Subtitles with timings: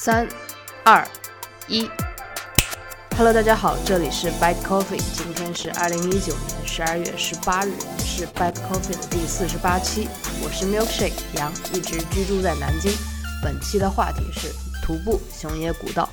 [0.00, 0.28] 三、
[0.84, 1.04] 二、
[1.66, 1.90] 一
[3.16, 10.06] ，Hello，大家好，这里是 Bite Coffee，今天是二零一九年十二月十八日，是 Bite Coffee 的第四十八期。
[10.40, 12.92] 我是 Milkshake 杨，一直居住在南京。
[13.42, 14.54] 本期的话题是
[14.84, 16.08] 徒步熊野古道。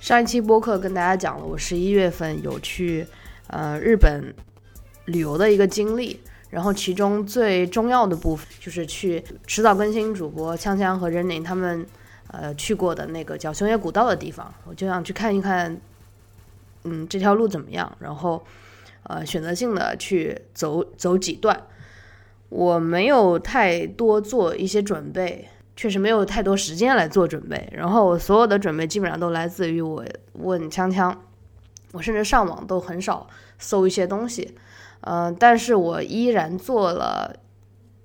[0.00, 3.04] 上一期播客跟大家讲了，我十一月份有去
[3.48, 4.32] 呃日本
[5.06, 6.20] 旅游的一个经历。
[6.52, 11.86] 然后其中最重要的部分就是去迟早更新主播锵锵和任宁他们，
[12.30, 15.80] 呃去过的那个叫熊野古道的地方，我就想去看一看，
[16.84, 18.44] 嗯这条路怎么样，然后，
[19.04, 21.58] 呃选择性的去走走几段，
[22.50, 31.16] 我没有太多做一些准备，确实没有太多时间来做准备，然后我所有的准备基本上都来自于我问锵锵，
[31.92, 33.26] 我甚至上网都很少
[33.58, 34.54] 搜一些东西。
[35.02, 37.34] 嗯，但是我依然做了，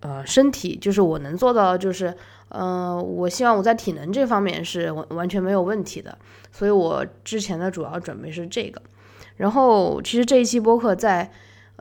[0.01, 2.15] 呃，身体就是我能做到，就是，
[2.49, 6.17] 嗯，我希望我在体能这方面是完完全没有问题的，
[6.51, 8.81] 所以我之前的主要准备是这个。
[9.35, 11.31] 然后，其实这一期播客在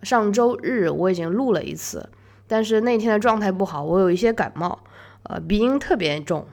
[0.03, 2.08] 上周日我已经录了一次，
[2.47, 4.78] 但是那天的状态不好，我有一些感冒，
[5.23, 6.45] 呃，鼻音特别重，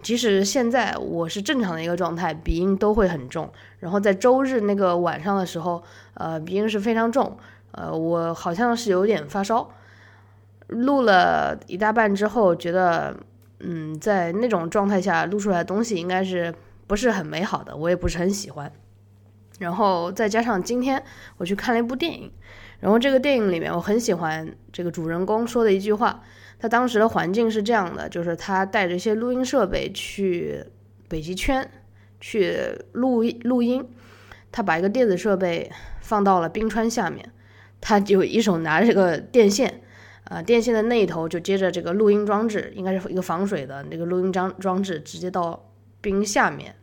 [0.00, 3.50] 即使现在我是正常的一个状态，鼻音都会很重。
[3.80, 5.82] 然后在周日那个晚上的时候，
[6.14, 7.36] 呃，鼻音是非常重。
[7.72, 9.70] 呃，我好像是有点发烧，
[10.68, 13.16] 录了一大半之后，觉得，
[13.60, 16.54] 嗯，在那种状态下录出来的东西应该是
[16.86, 18.70] 不是很美好的，我也不是很喜欢。
[19.58, 21.02] 然后再加上今天
[21.36, 22.30] 我去看了一部电影，
[22.80, 26.22] 然后这个电影里面我很喜欢这个主人公说的一句话，
[26.58, 30.64] 他当时的环境是这样的，就是他带着一些录音设备去
[31.08, 31.70] 北极圈
[32.20, 33.88] 去录录音，
[34.50, 35.70] 他把一个电子设备
[36.00, 37.30] 放到了冰川下面。
[37.82, 39.82] 他就一手拿着这个电线，
[40.24, 45.68] 啊，电线的那一头就接着这个录音装置，应该是一个防水的那个录音装装置，直接到
[46.00, 46.74] 冰下面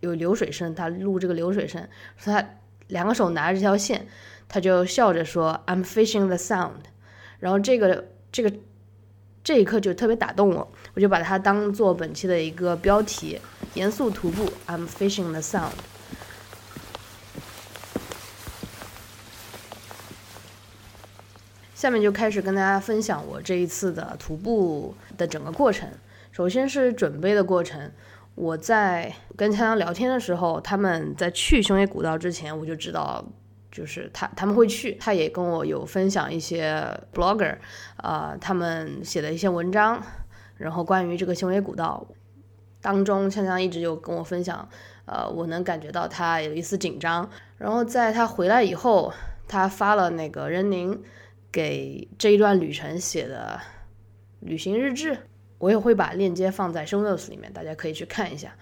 [0.00, 1.88] 有流水声，他录这个流水声。
[2.22, 2.46] 他
[2.88, 4.06] 两个手拿着这条线，
[4.46, 6.82] 他就笑着说：“I'm fishing the sound。”
[7.40, 8.52] 然后这个这个
[9.42, 13.40] 这一刻就特别打动我，我就把它当做本期的一个标题：
[13.74, 15.72] 严肃徒步，I'm fishing the sound。
[21.82, 25.88] 下面就开始跟大家分享我这一次的徒步的整个过程。
[26.30, 27.90] 首先是准备的过程。
[28.36, 33.24] 我在跟强强聊天的时候，他们在去熊野古道之前，我就知道，
[33.72, 34.96] 就是他他们会去。
[35.00, 37.56] 他也跟我有分享一些 blogger，
[37.96, 40.00] 啊，他们写的一些文章。
[40.58, 42.06] 然后关于这个雄野古道
[42.80, 44.68] 当中，锵锵一直有跟我分享，
[45.06, 47.28] 呃，我能感觉到他有一丝紧张。
[47.58, 49.12] 然后在他回来以后，
[49.48, 51.02] 他发了那个任宁。
[51.52, 53.60] 给这一段旅程写的
[54.40, 55.18] 旅行日志，
[55.58, 58.56] 我也会把链接放在 show notes 里面，大家可以去看一下。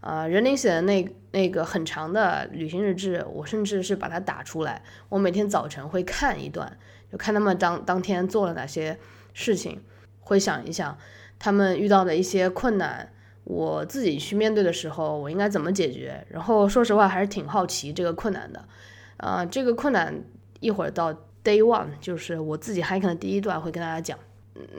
[0.00, 6.76] 啊，任宁写的那那个很长的旅行日志，我甚至是把它打出来，我每天早晨会看一段，
[7.10, 8.98] 就看他们当当天做了哪些
[9.32, 9.82] 事情，
[10.20, 10.98] 会想一想
[11.38, 13.10] 他们遇到的一些困难，
[13.44, 16.22] 我自己去面对的时候，我应该怎么解决。
[16.28, 18.68] 然后说实话，还是挺好奇这个困难的。
[19.16, 20.22] 啊，这个困难
[20.60, 21.18] 一会儿到。
[21.44, 24.18] Day one 就是我自己 hiking 的第一段，会跟大家讲。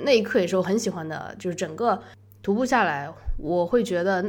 [0.03, 2.02] 那一刻也是我很喜欢的，就是整个
[2.42, 4.22] 徒步下来，我会觉得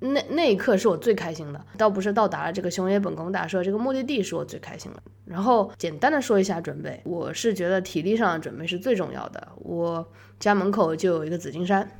[0.00, 1.64] 那那一刻是我最开心的。
[1.78, 5.02] 倒不是到达了这个熊野本宫大社这个目的地是我最开心的。
[5.24, 9.48] 然后简单的说一下准备，我是觉得体力上的准备是最重要的。
[9.56, 10.06] 我
[10.38, 11.90] 家门口就有一个紫金山，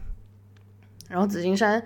[1.08, 1.82] 然后紫金山。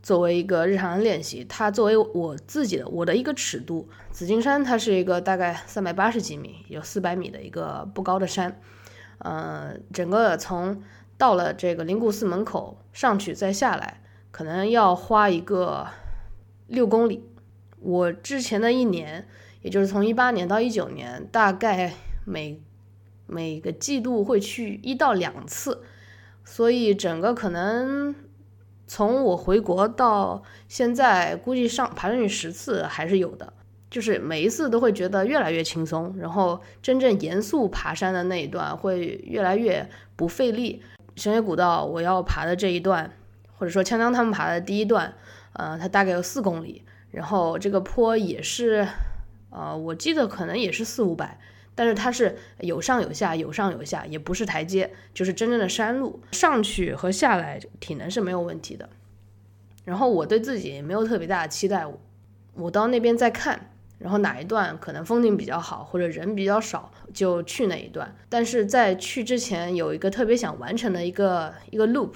[0.00, 8.60] 作为一个日常练习，它作为我自己的我的一个尺度，紫金山它是一个大概三百八十几米，有四百米的一个不高的山，
[9.18, 10.82] 呃，整个从
[11.16, 14.00] 到了这个灵谷寺门口上去再下来，
[14.30, 15.88] 可能要花一个
[16.68, 17.28] 六公里。
[17.80, 19.26] 我之前的一年，
[19.62, 21.92] 也就是从一八年到一九年，大概
[22.24, 22.62] 每
[23.26, 25.82] 每个季度会去一到两次，
[26.44, 28.14] 所以整个可能。
[28.88, 33.52] 从我回国到现在，估计上爬上去十次还是有的，
[33.90, 39.86] 就是每一次都会觉得越来越轻松，然后真正严肃爬山的那一段会越来越
[40.16, 40.82] 不费力。
[41.16, 43.12] 熊野古道我要爬的这一段，
[43.58, 45.12] 或者说锵锵他们爬的第一段，
[45.52, 48.88] 呃，它大概有四公里，然后这个坡也是，
[49.50, 51.38] 呃，我记得可能也是四五百。
[51.78, 56.20] 但是它是有上有下，有上有下，也不是台阶，就是真正的山路。
[56.32, 58.88] 上去和下来体能是没有问题的。
[59.84, 61.86] 然后我对自己也没有特别大的期待，
[62.54, 63.70] 我到那边再看，
[64.00, 68.12] 然后哪一段可能风景比较好或者人比较少，就去那一段。
[68.28, 72.14] 但是在去之前有一个特别想完成的一个一个 loop，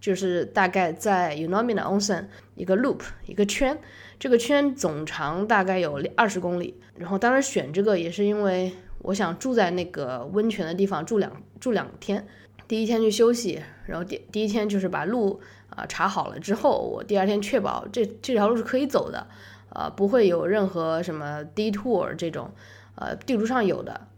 [0.00, 3.78] 就是大概在 Unomina Onsen 一个 loop 一个圈，
[4.18, 6.80] 这个圈总长大概有二十公里。
[6.96, 12.26] 然后当时选这个也是因为我想住在那个温泉的地方住两住两天。
[12.68, 19.26] 第一天去休息，然后第第一天就是把路啊查好了之后，我第二天确保这这条路是可以走的，
[19.74, 22.50] 呃，不会有任何什么 detour 这种，
[22.94, 24.08] 呃，地图上有的，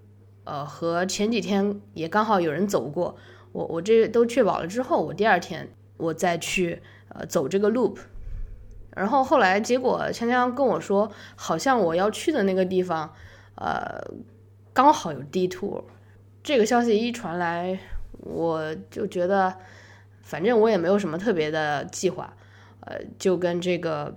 [0.45, 3.17] 呃，和前几天也刚好有人走过，
[3.51, 7.97] 我我这都确保了之后，我第二天我再去呃走这个 loop，
[8.95, 13.13] 然后后来结果锵锵跟我说，好像我要去的那个地方，
[13.57, 14.01] 呃，
[14.75, 15.85] 刚好有 D Two，
[16.43, 17.81] 这个消息一传来。
[18.27, 19.55] 我就觉得，
[20.23, 22.35] 反正我也没有什么特别的计划，
[22.81, 24.17] 呃，就跟这个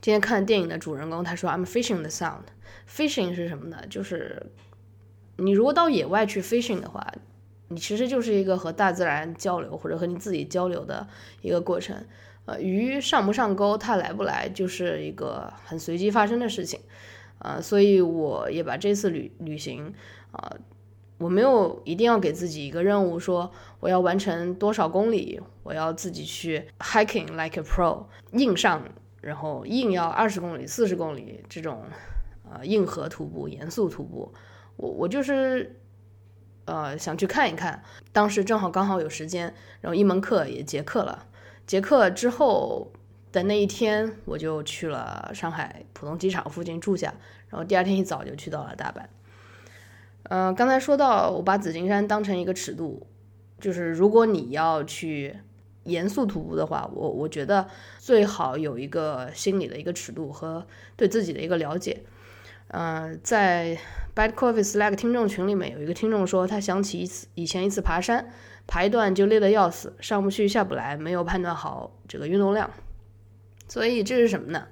[0.00, 2.46] 今天看电影的主人公他说：“I'm fishing the sound。
[2.88, 3.84] ”fishing 是什么呢？
[3.88, 4.44] 就是
[5.36, 7.06] 你如果到野外去 fishing 的话，
[7.68, 11.06] 你其实就是一个和大自然交流或者和你自己交流的
[11.42, 11.96] 一个过程。
[12.46, 16.80] 呃，鱼上不上钩，它来不来，就是一个很随机发生的事情。
[17.38, 19.92] 呃，所以我也把这次旅旅行，
[20.32, 20.52] 啊。
[21.20, 23.50] 我没有一定要给自己一个任务，说
[23.80, 28.04] 我要完成多少公里，我要自己去 hiking like a pro
[28.34, 28.84] 硬上，
[29.20, 31.82] 然后硬要二十公里、四十公里这种，
[32.48, 34.32] 呃，硬核徒步、严肃徒步。
[34.76, 35.80] 我我就是，
[36.66, 37.82] 呃，想去看一看。
[38.12, 41.26] 当时正好刚好有时间，然后一门课也结课了。
[41.66, 42.92] 结课之后
[43.32, 47.14] 的那一天，我就去了上海浦东机场附近住下，
[47.48, 49.02] 然后第二天一早就去到了大阪。
[50.24, 53.06] 嗯，刚才说到我把紫金山当成一个尺度，
[53.60, 55.36] 就是如果你要去
[55.84, 57.66] 严肃徒步的话，我我觉得
[57.98, 60.66] 最好有一个心理的一个尺度和
[60.96, 62.02] 对自己的一个了解。
[62.70, 63.78] 嗯，在
[64.14, 68.28] Bad Coffee Slack 听众群里面有一个听众说，他想起一次以前一次爬山，
[68.66, 72.70] 爬一段就累得要死，上不去下不来，没有判断好这个运动量，
[73.68, 74.66] 所以这是什么呢？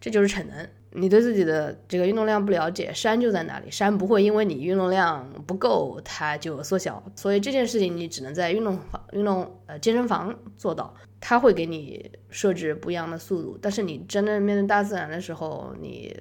[0.00, 0.68] 这就是逞能。
[0.92, 16.16] 你对自己的这个运动量不了解，山就在那里，山不会因为你运动量不够它就缩小，所以这件事情你只能在运动房、运动呃健身房做到，它会给你设置不一样的速度，但是你真正面对大自然的时候，你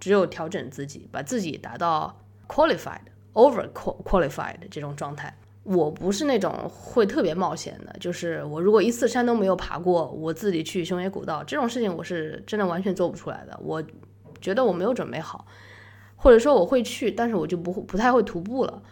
[0.00, 2.98] 只有调整自己，把自己达到 qualified
[3.34, 5.36] over qualified 这种状态。
[5.62, 13.58] 我不是那种会特别冒险的，就是我如果一次山都没有爬过，我自己去熊野古道这种事情，我是真的完全做不出来的。
[13.62, 13.82] 我
[14.40, 15.46] 觉得我没有准备好，
[16.16, 18.82] 或者说我会去，但是我就不会不太会徒步了，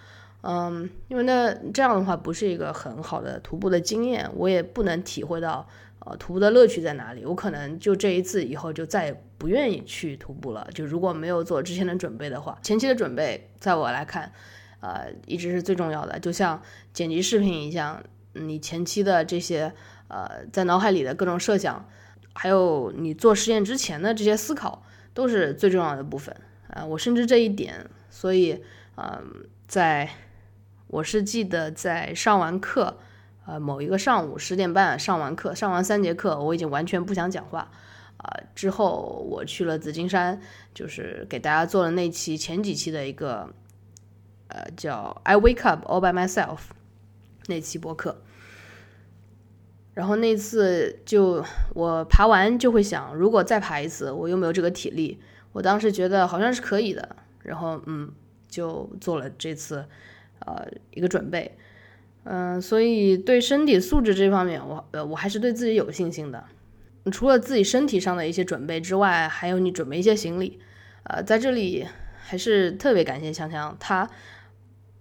[0.43, 5.67] 嗯，因为那这样的话不是一个很好的徒步的经验，我也不能体会到
[6.01, 7.25] 呃徒步的乐趣在哪里。
[7.25, 10.69] 我可能就这一次以后就再也不愿意去徒步了。
[10.75, 14.31] 就如果没有做之前的准备的话，前期的准备在我来看。
[14.81, 18.01] 呃，一直是最重要的，就像剪辑视频一样，
[18.35, 19.73] 你前期的这些
[20.07, 21.85] 呃，在脑海里的各种设想，
[22.33, 26.33] 还有你做实验之前的这些思考，都是最重要的部分
[26.69, 26.85] 啊。
[26.87, 28.63] 我深知这一点，所以
[28.97, 30.09] 嗯，在
[30.87, 32.99] 我是记得在上完课，
[33.47, 37.69] 呃，某一个上午十点半上完课，上完三节课，我已经完全不想讲话
[38.19, 38.33] 啊。
[38.55, 40.41] 之后我去了紫金山，
[40.73, 43.53] 就是给大家做了那期前几期的一个。
[44.49, 46.59] 呃，叫 I Wake Up All by Myself
[47.47, 48.23] 那期播客，
[49.95, 55.19] 然后那次就我爬完就会想，如果再爬一次，我有没有这个体力？
[55.53, 58.13] 我当时觉得好像是可以的，然后嗯，
[58.49, 59.85] 就做了这次
[60.41, 61.57] 呃一个准备，
[62.25, 66.45] 嗯，所以对身体素质这方面，我呃我还是对自己有信心的。
[67.11, 70.61] 除了自己身体上的一些准备之外，还有你准备一些行李，
[71.05, 71.87] 呃，在这里
[72.19, 74.09] 还是特别感谢香香他。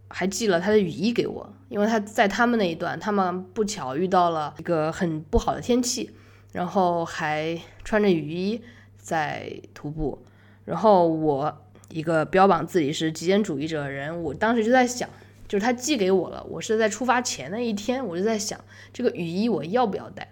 [0.10, 6.12] 还寄了他的雨衣给我，因为他在他们那一段，他们不巧遇到了一个很不好的天气，
[6.54, 8.62] 然后还穿着雨衣
[8.96, 10.24] 在徒步。
[10.66, 15.10] 然后我一个标榜自己是极简主义者的人，我当时就在想，
[15.48, 18.60] 就是他寄给我了，我是在出发前的一天，我就在想
[18.92, 20.30] 这个雨衣我要不要带，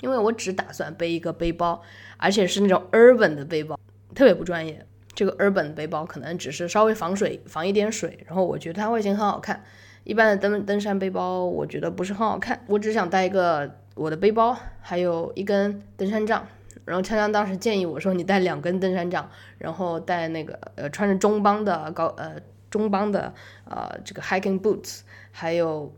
[0.00, 1.82] 因为我只打算背一个背包，
[2.16, 3.78] 而且是那种 urban 的背包，
[4.14, 4.84] 特别不专业。
[5.14, 9.62] 这个 urban 背包可能只是稍微防水，防一点水，然后我觉得它外形很好看。
[10.02, 12.62] 一般的登登山背包，我觉得不是很好看。
[12.66, 16.46] 我只想带一个我的背包，还有一根登山杖。
[16.84, 22.34] 然后锵锵当时建议我说：“你带两根登山杖，然后带那个呃穿着中帮的高呃
[22.70, 23.32] 中帮的
[23.64, 25.94] 呃这个 hiking boots，还有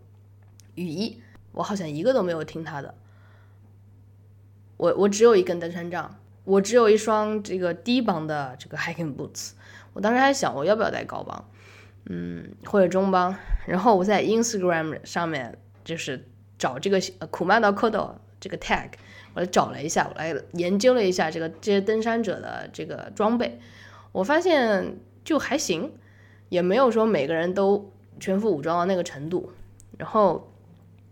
[0.76, 1.20] 雨衣。”
[1.50, 2.94] 我好像一个都没有听他的。
[4.76, 6.16] 我我只有一根登山杖。
[6.46, 9.50] 我只有一双这个低帮的这个 hiking boots，
[9.92, 11.50] 我当时还想我要不要带高帮，
[12.06, 13.36] 嗯，或者中帮。
[13.66, 16.24] 然后我在 Instagram 上面就是
[16.56, 16.98] 找这个
[17.30, 18.90] 苦曼到蝌蚪这个 tag，
[19.34, 23.58] 我来找了一下，我来研究了一下这个这些登山者的这个装备，
[24.12, 25.92] 我发现就还行，
[26.48, 29.52] 也没有说每个人都全副武装到那个程度。
[29.98, 30.52] 然后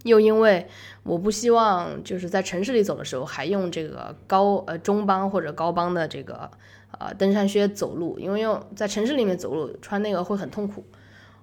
[0.04, 0.66] 又因为
[1.02, 6.50] 我不希望就是在城市里走的时候还用这个高呃中帮或者高帮的这个
[6.98, 10.84] 呃登山靴走路，因为用在城市里面走路穿那个会很痛苦。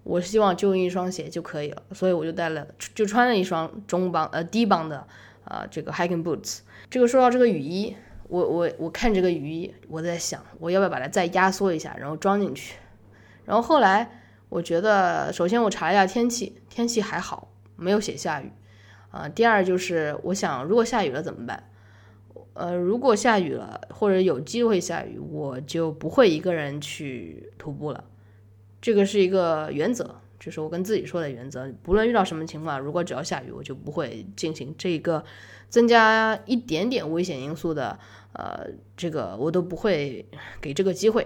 [0.03, 2.65] 我希望就用一双鞋就可以了，所以我就带了，
[2.95, 5.05] 就穿了一双中帮呃低帮的
[5.43, 6.61] 啊这个 hiking boots。
[6.89, 7.95] 这个说到这个雨衣，
[8.27, 12.77] 我我我看这个雨衣，我在想我要不要把它再压缩一下，然后装进去。
[13.45, 17.49] 然后后来我觉得，首先我查一下天气，天气还好，
[17.81, 18.51] 没有写下雨
[19.09, 19.27] 啊。
[19.27, 21.67] 第二就是我想，如果下雨了怎么办？
[22.53, 28.03] 呃，如果下雨了或者有机会下雨，我就不会一个人去徒步了。
[28.81, 31.71] 这个是一个原则，就是我跟自己说的原则。
[31.81, 35.23] 不论遇到什么情况，如果只要下雨，我就不会进行这个
[35.69, 37.97] 增加一点点危险因素的，
[38.33, 40.25] 呃，这个我都不会
[40.59, 41.25] 给这个机会。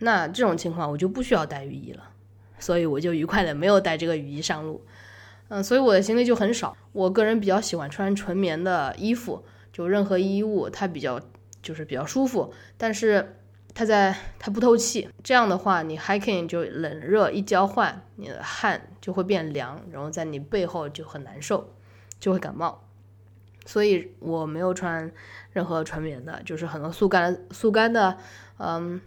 [0.00, 2.10] 那这种情况我就不需要带雨衣了，
[2.58, 4.84] 所以我就愉快的没有带这个雨衣上路。
[5.52, 6.74] 嗯，所以我的行李就很少。
[6.92, 11.20] 我个人比较喜欢穿纯棉的衣服，就任何衣物它比较
[11.62, 13.36] 就是比较舒服，但是。
[13.74, 21.72] 它在它不透气，这样的话，你 hiking 就冷热一交换，你的汗就会变凉，然后在你背后就很难受，
[22.20, 22.86] 就会感冒。
[23.64, 25.10] 所以我没有穿
[25.52, 28.18] 任何纯棉的，就是很多速干速干的，
[28.58, 29.00] 嗯，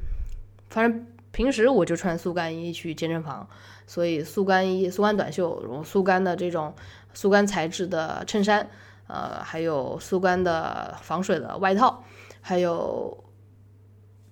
[0.72, 3.48] 反正平时我就穿速干衣去健身房，
[3.88, 6.74] 所以速干衣、速干短袖，然后速干的这种
[7.14, 8.70] 速干材质的衬衫，
[9.08, 12.04] 呃，还有速干的防水的外套，
[12.42, 13.24] 还有。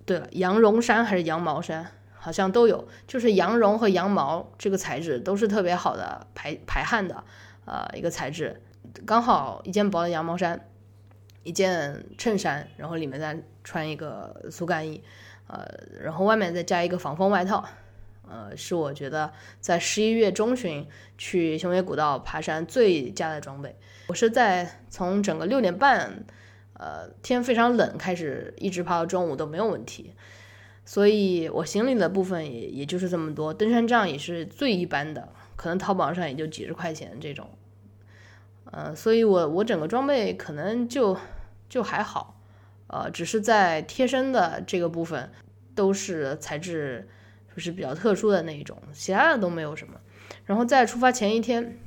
[0.05, 2.85] 对了，羊绒衫还是羊毛衫，好像都有。
[3.07, 7.23] 就是羊绒和羊毛这个材质都是特别好的排排汗的，
[7.63, 8.61] 呃，一个材质。
[9.05, 10.67] 刚好一件薄的羊毛衫，
[11.43, 15.01] 一件衬衫，然后里面再穿一个速干衣，
[15.47, 15.65] 呃，
[16.01, 17.63] 然后外面再加一个防风外套，
[18.27, 20.87] 呃，是我觉得在十一月中旬
[21.17, 23.75] 去雄野古道爬山最佳的装备。
[24.07, 26.25] 我是在从整个六点半。
[26.75, 30.11] 呃，天非常冷，开始一直爬到中午都没有问题，
[30.83, 37.47] 所以我行李的部分也也就是这么多，登山杖也是最一般的，可能淘宝上也就几十块钱这种，
[38.65, 41.15] 呃，所以我我整个装备可能就
[41.69, 42.41] 就还好，
[42.87, 45.31] 呃，只是在贴身的这个部分
[45.75, 47.07] 都是材质
[47.55, 49.99] 就是比较特殊的那一种，其他的都没有什么。
[50.45, 51.79] 然后在出发前一天。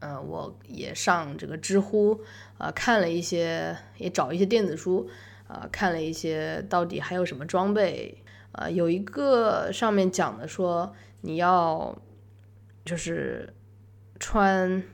[0.00, 2.20] 嗯，我也上这个知乎，
[2.56, 5.10] 啊，看了一些，也找一些电子书，
[5.48, 8.22] 啊，看了一些到底还有什么装备，
[8.52, 12.00] 啊，有一个上面讲的说你要
[12.84, 13.52] 就是
[14.20, 14.84] 穿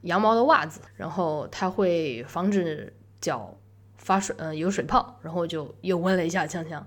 [0.00, 3.58] 羊毛的袜子，然后它会防止脚
[3.98, 6.82] 发水，嗯，有水泡，然后就又问了一下锵锵，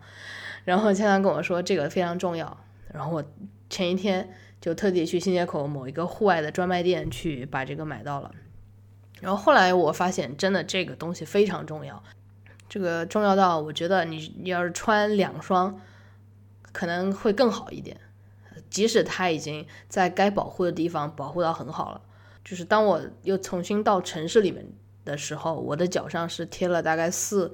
[0.64, 2.58] 然后锵锵跟我说这个非常重要，
[2.94, 3.24] 然后我
[3.70, 4.30] 前一天。
[4.62, 8.32] 就特地去新街口某一个户外的专卖店去把这个买到了，
[9.20, 12.04] 然后后来我发现真的这个东西非常重要，
[12.70, 15.82] 这个重要到我觉得你你要是穿两双
[16.72, 18.00] 可能会更好一点，
[18.70, 22.02] 即使它已经在该保护的地方保护到很好了，
[22.46, 24.64] 就是当我又重新到城市里面
[25.04, 27.52] 的时候，我的脚上是贴了大概四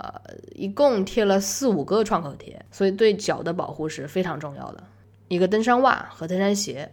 [0.00, 4.82] 呃一共贴了四五个创口贴，所以对脚的保护是非常重要的。
[5.28, 6.90] 一个登山袜和登山鞋，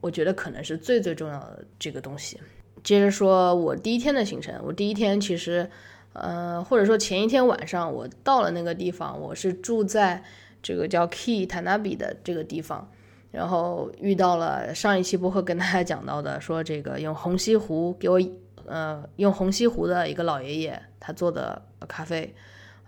[0.00, 2.38] 我觉得可能是最最重要的这个东西。
[2.82, 5.68] 接着说，我第一天的行程，我第一天其实，
[6.12, 10.22] 呃，或者说前一天晚上，我到了那个地方，我是住在
[10.62, 12.88] 这个叫 Key Tanabe 的这个地方，
[13.30, 18.20] 然后遇到了上一期播客跟大家讲到的，说这个用红西湖给我，
[18.66, 22.34] 呃，用红西湖的一个老爷爷他做的咖啡，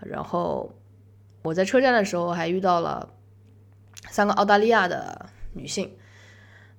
[0.00, 0.74] 然后
[1.42, 3.12] 我在车站的时候还遇到了。
[4.08, 5.90] 三个澳大利亚的女性，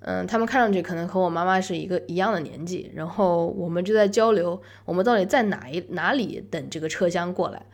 [0.00, 7.66] 嗯，她们看上去可能和我妈妈是一个一样的年纪，然后我们就在交流，我们到底在哪一哪里等这个车厢过来，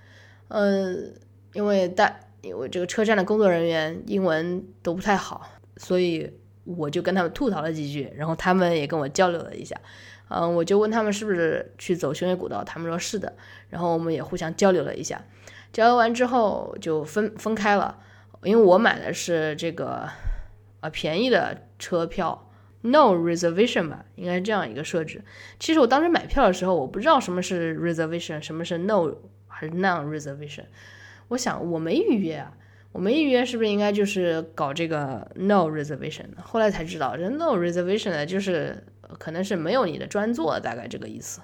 [0.48, 1.14] 嗯，
[1.52, 6.30] 因为大因为这个车站的工作人员英文都不太好，所以
[6.64, 9.76] 我就跟他们吐槽了几句，然后他们也跟我交流了一下，
[10.28, 13.33] 嗯，我就问他们是不是去走雄野古道，他们说是的，
[13.68, 15.23] 然后我们也互相交流了一下，
[15.73, 18.00] 交流完之后就分分开了。
[18.42, 20.06] 因为我买的是这个，
[20.80, 22.50] 呃，便宜的车票
[22.83, 25.25] ，no reservation 吧，应该是这样一个设置。
[25.59, 29.14] 其实我当时买票的时候，我不知道什么是 reservation，什么是 no
[29.47, 30.64] 还是 non reservation。
[31.28, 32.52] 我想我没预约啊，
[32.94, 36.26] 我们预约是不是应该就是搞这个 no reservation？
[36.40, 38.84] 后来才知道，这 no reservation 呢，就是
[39.18, 41.40] 可能是没有你的专座，大概这个意思。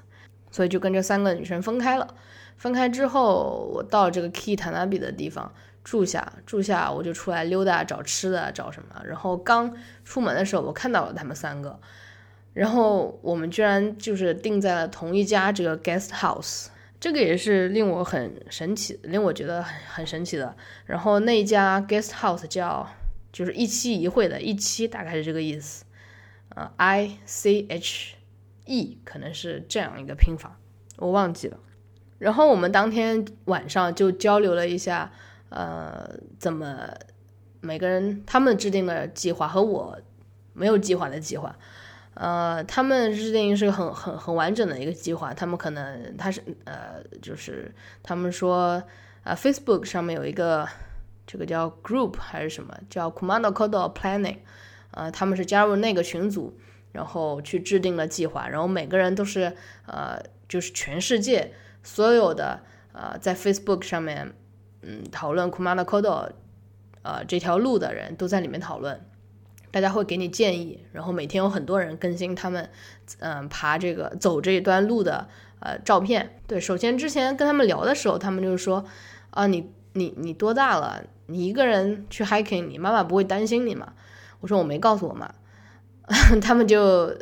[0.52, 2.14] 所以就跟这三个女生分开了。
[2.56, 5.52] 分开之后，我到这个 Key t a n a b i 的地方
[5.82, 9.02] 住下，住下我就出来溜达找吃的，找什么。
[9.04, 11.80] 然后刚出门的时候，我看到了他们三个，
[12.52, 16.68] 然后我们居然就是定在了同一家这个 Guest House，
[17.00, 20.54] 这个也是令我很神奇，令我觉得很很神奇的。
[20.84, 22.86] 然后那一家 Guest House 叫
[23.32, 25.86] 就是一期一会的，一期大概是这个意思，
[26.50, 28.16] 呃，I C H
[28.66, 30.58] E 可能是这样一个拼法，
[30.98, 31.58] 我忘记了。
[32.18, 35.10] 然后我们当天晚上就交流了一下，
[35.48, 36.90] 呃，怎么
[37.62, 39.98] 每个人他们制定的计划和我
[40.52, 41.56] 没有计划的计划，
[42.14, 48.82] 呃，他们制定是很很很完整的一个计划，他们可能他是呃，就是他们说
[49.22, 50.68] 啊，Facebook 上面有一个
[51.26, 54.38] 这个叫 Group 还是什么叫 Command Code Planning，
[54.90, 56.58] 呃，他们是加入那个群组，
[56.92, 61.52] 然后去制定了计划，然后每个人都是呃，就是全世界。
[61.82, 62.60] 所有的
[62.92, 64.34] 呃，在 Facebook 上面，
[64.82, 66.30] 嗯，讨论 Kumano Kodo，
[67.00, 69.00] 呃，这条路的人都在里面讨论，
[69.70, 72.68] 大家会给你建议，然后每天有很多人更新他们，
[73.18, 75.28] 嗯，爬这个走这一段路的
[75.60, 76.40] 呃照片。
[76.46, 78.84] 对，首先之前跟他们聊的时候，他们就是说，
[79.30, 81.04] 啊，你你你多大了？
[81.26, 83.92] 你一个人去 hiking，你妈妈不会担心你吗？
[84.40, 85.32] 我说我没告诉我妈，
[86.42, 87.16] 他们就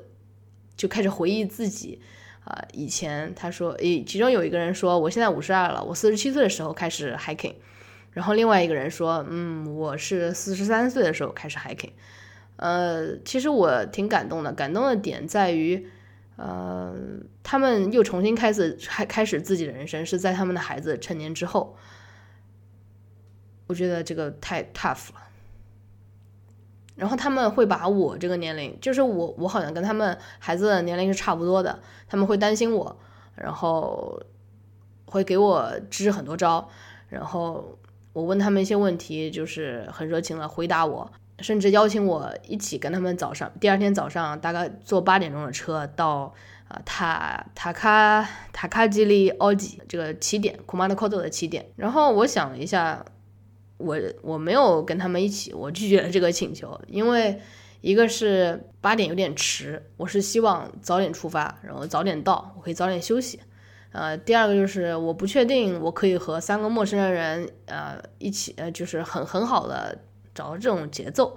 [0.77, 2.01] 就开始回忆自己。
[2.45, 7.57] 啊，以前他说，诶，其中有一个人说，我现在五十二了，我四十七岁的时候开始 hiking，
[8.13, 11.91] 然后另外一个人说，嗯，我是四十三岁的时候开始 hiking，
[12.59, 15.89] 呃，其实我挺感动的，感动的点在于，
[16.37, 16.95] 呃，
[17.43, 21.77] 他们又重新开始开开始自己的人生，是在他们的孩子成年之后，
[23.69, 25.23] 我觉得这个太 tough 了。
[26.97, 31.79] 然后他们会把我这个年龄，就是我，我好像跟他们孩子的年龄是差不多的。
[32.09, 32.99] 他们会担心我，
[33.37, 34.21] 然后
[35.07, 36.69] 会给我支很多招。
[37.09, 37.79] 然后
[38.13, 46.35] 我问他们一些问题，就是很热情的回答我，甚至邀请我一起跟他们早上第二天早上大概坐八点钟的车到
[46.69, 51.67] 啊塔塔卡塔卡基里奥吉这个起点库马德科多的起点。
[51.77, 53.05] 然后我想了一下。
[53.81, 57.41] 我我没有跟他们一起，我拒绝了这个请求，因为
[57.81, 63.39] 一个是八点有点迟，我是希望早点出发，然后早点到，我可以早点休息。
[63.93, 69.97] 呃，第二个就是我不确定我可以和三个陌生的人呃一起，呃就是很很好的
[70.39, 71.37] 找到这种节奏，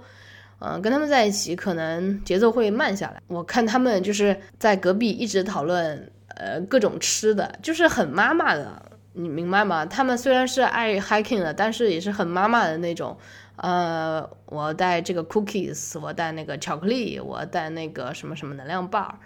[0.60, 3.20] 嗯，跟他们在一起可能节奏会慢下来。
[3.26, 8.80] 我看他们就是在隔壁一直讨论呃各种吃的，就是很妈妈的。
[9.14, 9.84] 你明白吗？
[9.84, 13.18] 他们虽然是爱 hiking 的，但是也是很妈妈的那种。
[13.56, 19.18] 呃，我带这个 cookies，我带那个巧克力，我带那个什么什么能量棒，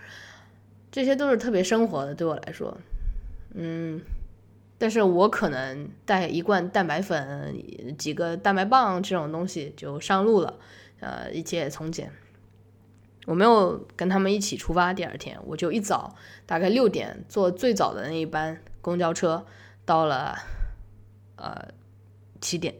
[0.90, 2.76] 这些都是特别生活的，对我来说。
[3.54, 4.00] 嗯，
[4.78, 7.54] 但是我可能带一罐蛋白粉、
[7.96, 10.58] 几个蛋白棒这种东西就上路了。
[11.00, 12.10] 呃，一切从简。
[13.26, 16.14] 我没有跟他们一起出发，第二天我就一早
[16.46, 19.44] 大概六点坐最早的那一班公交车。
[19.84, 20.36] 到了，
[21.36, 21.68] 呃，
[22.40, 22.74] 起点，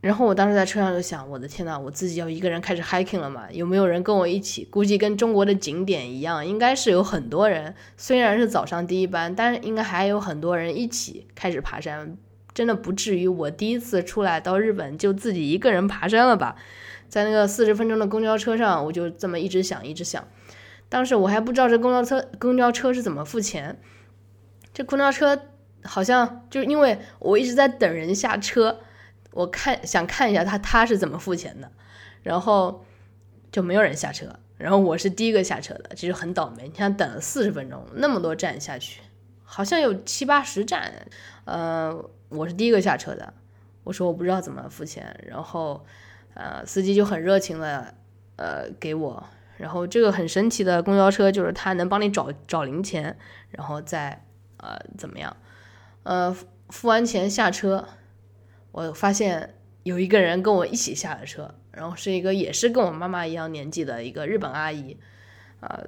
[0.00, 3.50] 然后我当时在车上就想，我的天呐，我自己要一个人开始 hiking 了嘛？
[3.52, 4.64] 有没有人跟我一起？
[4.64, 7.74] 估计跟中国的景点一样，应该是有很多人。
[7.96, 12.16] 虽然是早上第一班，但是应该还有很多人一起开始爬山。
[12.52, 16.56] 真的不至于我第一次出来到日本就自己一个人爬山了吧？
[17.08, 20.26] 在那个四十分钟的公交车上，我就这么一直想，一直想。
[20.88, 23.78] 当时我还不知道这公交车公交车是怎么付钱，
[24.72, 25.42] 这公交车
[25.84, 28.80] 好像就因为我一直在等人下车，
[29.32, 31.70] 我看想看一下他他是怎么付钱的，
[32.22, 32.84] 然后
[33.52, 36.64] 就没有人下车，然后我是第一个下车的，这就很倒霉。
[36.64, 39.00] 你看等了四十分钟，那么多站下去，
[39.44, 41.06] 好像有七八十站，
[41.44, 41.92] 呃，
[42.28, 43.32] 我是第一个下车的，
[43.84, 45.84] 我说我不知道怎么付钱，然后
[46.34, 47.94] 呃，司机就很热情的
[48.36, 49.24] 呃给我。
[49.56, 53.14] 然后这个很神奇的公交车，就是它能帮你找找零钱，
[53.50, 54.24] 然后再
[54.56, 55.36] 呃怎么样？
[56.02, 56.34] 呃，
[56.70, 57.86] 付完钱下车，
[58.72, 64.96] 我发现有一个人跟我一起下了车，然后是一个也是跟我妈妈一样年纪的一个日本阿姨，
[65.60, 65.84] 啊，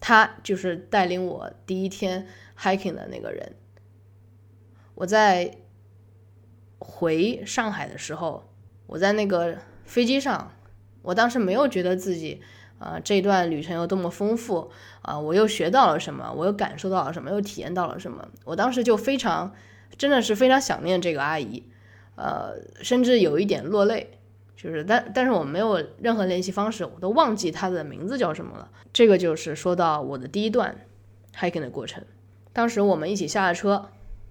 [0.00, 2.26] 她就是带领我第一天
[2.58, 3.54] hiking 的那个人。
[4.94, 5.56] 我在
[6.78, 8.48] 回上海的时候，
[8.86, 10.52] 我在那个飞机上。
[11.02, 12.40] 我当时没有觉得自己，
[12.78, 14.70] 呃，这段旅程有多么丰富，
[15.02, 18.26] 啊，我又学到了什么，我又感受到了什么，又体验到了什么。
[18.46, 19.54] 我当时就非常，
[19.96, 21.62] 真的是非常想念这个阿姨，
[22.16, 24.18] 呃，甚至有一点落泪。
[24.56, 28.70] 就是但但是我没有任何联系方式，我都忘记她的名字叫什么了。
[28.94, 30.74] 这个就是说到我的第一段
[31.38, 32.02] hiking 的过程。
[32.54, 33.90] 当时我们一起下了车，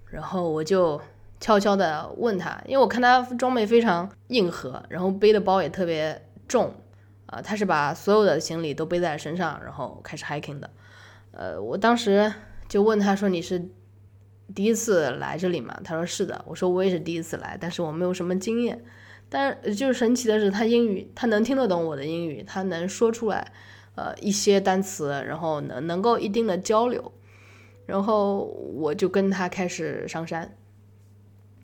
[0.10, 1.00] 然后我就
[1.40, 6.74] 悄悄地问他，因为我看他装备非常硬核，然后背的包也特别重，
[7.28, 10.70] 啊，他是把所有的行李都背在身上，然后开始 hiking 的。
[11.32, 12.34] 呃，我当时
[12.68, 13.70] 就问他说：“你是
[14.54, 18.84] 第一次来这里吗？”他说：“是的。”我说：“我也是第一次来，但是我没有什么经验。
[19.30, 23.52] 但就是神奇的是，他英语他能听得懂我的英语，他能说出来，
[23.96, 27.12] 呃，一些单词，然后能能够一定的交流。”
[27.86, 30.40] 然后我就跟他开始上山，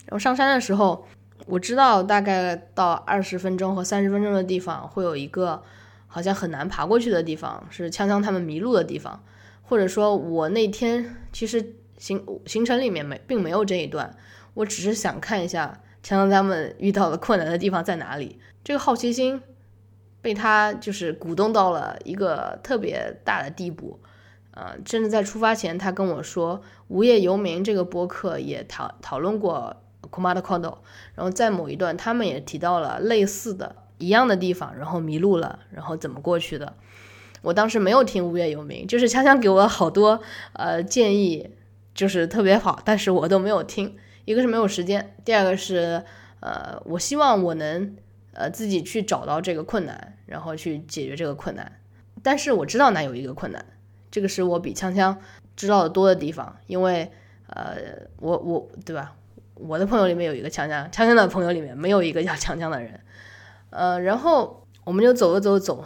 [0.04, 1.06] 然后上山的时候，
[1.46, 5.62] 我知道大概到二十分钟和三十分钟的地方会有一个
[6.06, 9.24] 好像很难爬过去的地方，是锵锵他们迷路的地方，
[9.62, 14.16] 或者说我那天其实行行程里面没并没有这一段，
[14.54, 19.40] 我只是想看一下强强他们遇到的困难的地方在哪里，这个好奇心
[20.20, 24.00] 被他就是鼓动到了一个特别大的地步。
[24.52, 26.58] 呃，甚至在出发前，他跟我说，
[26.88, 29.76] 《无业游民》这个播客也讨讨论过
[30.10, 30.78] Kumada Kondo，
[31.14, 36.74] 然后在某一段，他们也提到了类似的一样的地方，然后迷路了，然后怎么过去的。
[37.42, 40.20] 我当时没有听《无业游民》，就是强强给我好多
[40.54, 41.48] 呃建议，
[42.00, 43.94] 就是特别好，但是我都没有听。
[44.24, 46.02] 一个是没有时间，第二个是
[46.40, 47.94] 呃，我希望我能
[48.32, 51.70] 呃自己去找到这个困难，然后去解决这个困难。
[52.22, 53.62] 但是我知道哪有一个困难。
[54.10, 55.14] 这个是我比锵锵
[55.54, 57.12] 知道的多的地方，因为
[57.48, 57.76] 呃，
[58.16, 59.14] 我我对吧？
[59.56, 62.98] 我的朋友里面有一个锵锵，锵锵的朋友里面没有一个叫锵锵的人。
[63.68, 65.84] 呃，然后我们就走了走走，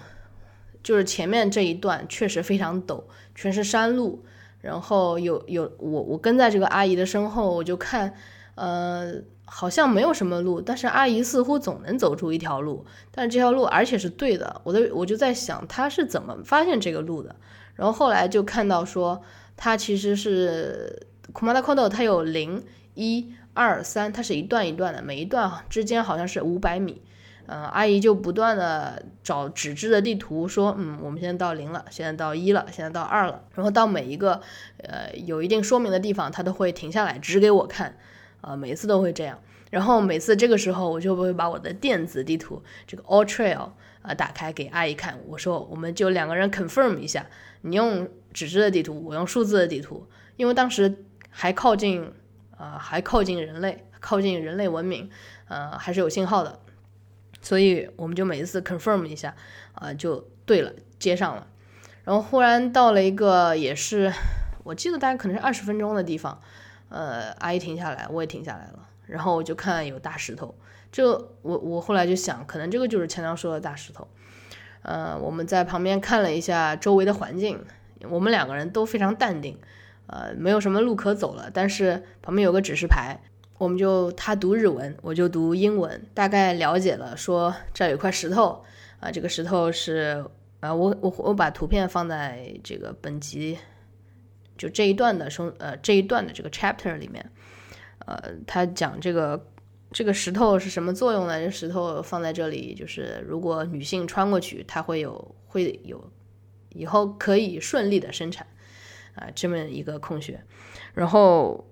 [0.81, 3.03] 就是前面这一段确实非常陡，
[3.35, 4.25] 全是山路。
[4.65, 8.15] 然后有有我我跟在这个阿姨的身后，我就看，
[8.55, 9.13] 呃，
[9.45, 14.63] 好像没有什么路，但是阿姨似乎总能走出一条路，但是这条路而且是对的。
[14.65, 17.37] 我的我就在想，她是怎么发现这个路的？
[17.75, 19.21] 然后后来就看到说，
[19.55, 27.03] 它其实是 Kumada Kodo，它有零、一、二、三，它是一段一段的，每一段之间好像是五百米。
[27.47, 33.43] 嗯，阿姨就不断的找纸质的地图，说，嗯，我们现在到零了，现在到一了，现在到二了。
[33.55, 34.41] 然后到每一个
[34.79, 37.97] 呃有一定说明的地方，他都会停下来指给我看，
[38.41, 39.39] 呃，每次都会这样。
[39.71, 43.71] 然后每次这个时候，我就会把我的电子地图这个 All Trail
[44.03, 47.27] 啊打开给阿姨看，我说，我们就两个人 confirm 一下。
[47.63, 52.13] 你用纸质的地图，我用数字的地图，因为当时还靠近，
[52.57, 55.11] 呃，还靠近人类，靠近人类文明，
[55.49, 56.61] 呃，还是有信号的，
[57.45, 59.37] 所以我们就每一次 confirm 一下，
[59.75, 61.47] 啊，就对了，接上了。
[62.03, 64.11] 然后忽然到了一个也是，
[64.65, 66.41] 我记得大概可能是二十分钟的地方，
[66.89, 70.55] 呃，阿姨停下来，我也停下来了，然后我就看有大石头，
[70.91, 71.07] 这
[71.43, 74.09] 我我后来就想，可能这个就是强强说的大石头。
[74.83, 77.63] 呃，我们在旁边看了一下周围的环境，
[78.09, 79.59] 我们两个人都非常淡定，
[80.07, 81.51] 呃，没有什么路可走了。
[81.53, 83.21] 但是旁边有个指示牌，
[83.59, 88.65] 我们就他读日文，我就读英文，大概了解了，说这儿有块石头，
[89.01, 90.25] 啊，这个石头是，
[90.61, 93.59] 啊，我我我把图片放在这个本集
[94.57, 97.31] 就这一段的生呃这一段的这个 chapter 里面，
[98.07, 99.47] 呃，他讲这个。
[99.93, 101.39] 这个石头是什么作用呢？
[101.39, 106.11] 这石头放在这里，就是如果女性穿过去，它会有会有
[106.71, 108.45] 以后可以顺利的生产
[109.15, 110.43] 啊，这么一个空穴。
[110.95, 111.65] 然后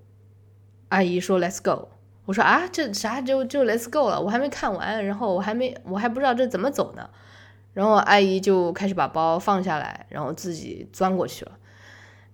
[0.93, 1.89] 阿姨说：“Let's go。”
[2.25, 4.21] 我说：“啊，这啥就就 Let's go 了？
[4.21, 7.09] 我还没看完，然后我还没我还不知道这怎么走呢。”
[7.73, 11.51] 然后阿姨就开始把包放下来，然后自己钻过去了。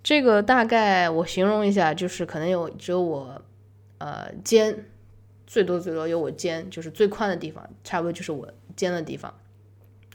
[0.04, 3.42] 这个大概我形容一下，就是可能有只有我
[4.00, 4.86] 呃肩。
[5.48, 9.34] 最多最多有我肩，就是最宽的地方，差不多就是我肩的地方。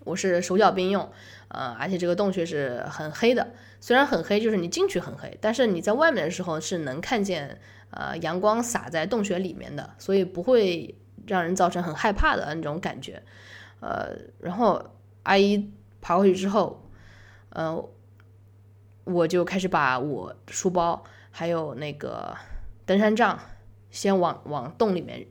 [0.04, 1.11] 我是手脚并用，
[1.48, 3.48] 呃，而且这个洞穴是很黑的，
[3.80, 7.59] 虽然很黑，就是你进去很黑，但是你在外面的时候是能看见，
[7.94, 10.94] 呃，阳光洒在洞穴里面的，所以不会
[11.26, 13.22] 让人造成很害怕的那种感觉。
[13.80, 14.85] 呃，然后
[15.24, 16.88] 阿姨爬过去之后，
[17.50, 17.85] 呃，
[19.04, 22.37] 我就开始把我书包还有那个
[22.85, 23.38] 登山杖。
[23.90, 25.24] 先往往洞里面，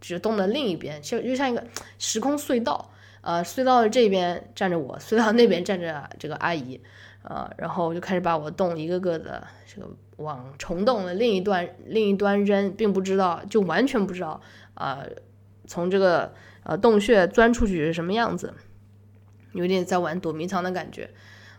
[0.00, 1.66] 就是洞的另一边，就就像一个
[1.98, 2.88] 时空隧道。
[3.22, 6.80] 呃，隧道这边站着我，隧道那边站着这个阿姨。
[7.22, 14.40] 呃，然后我就开始把我洞一个个的这个往虫洞的另一端另一端扔，并不知道，就完全不知道
[14.74, 15.04] 啊，
[15.66, 18.52] 从这个呃洞穴钻出去是什么样子，
[19.52, 21.10] 有点在玩躲迷藏的感觉。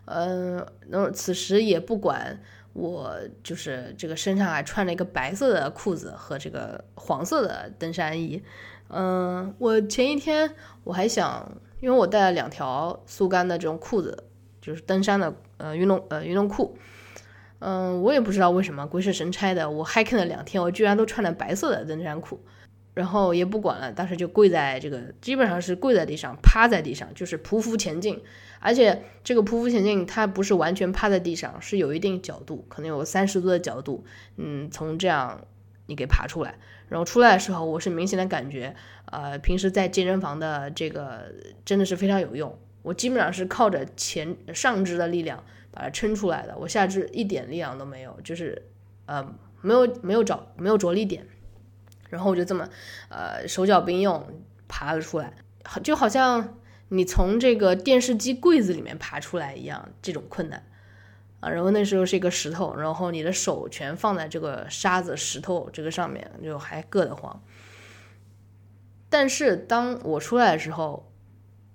[0.06, 2.42] 嗯，然后此时也不管
[2.74, 8.42] 我就是这个身上还穿了一个白色的裤子和这个黄色的登山衣。
[8.90, 10.52] 嗯，我前一天
[10.84, 14.24] 我还想，因为我带了两条速干的这种裤子，
[14.60, 16.78] 就是登山的呃运动呃运动裤。
[17.60, 22.40] 嗯，我也不知道为什么鬼使神差的，我 hiking 了两天，我居然都穿了白色的登山裤。
[22.96, 28.22] 然后也不管了，当时就跪在这个，基本上是跪在地上，趴在地上，就是匍匐前进。
[28.60, 34.04] 而且这个匍匐前进，它不是完全趴在地上，是有一定角度，可能有 三十度的角度。
[34.36, 35.46] 嗯，从这样
[35.86, 36.56] 你给爬出来，
[36.90, 41.32] 然后出来的时候，我是明显的感觉，呃，平时在健身房的这个
[41.64, 42.58] 真的是非常有用。
[42.82, 48.70] 我基本上是靠着前上肢的力量把它撑出来的，我下肢一点力量都没有，就是
[49.06, 51.28] 呃没有没有找没有着力点。
[52.10, 52.68] 然后我就这么，
[53.10, 54.26] 呃，手脚并用
[54.68, 55.32] 爬了出来，
[55.84, 60.66] 就好像你从这个电视机柜子里面爬出来一样，这种困难
[61.40, 61.52] 啊。
[61.52, 67.44] 然后那时候是一个石头，然后你的手全放在这个沙子、石头这个上面，就还硌得慌。
[69.08, 71.12] 但是当我出来的时候，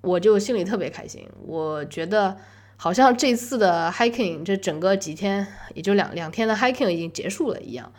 [0.00, 2.36] 我就心里特别开心，我觉得
[2.76, 7.92] 好像这次的 hiking 这整个几天，也就两两天的 hiking 已经结束了一样。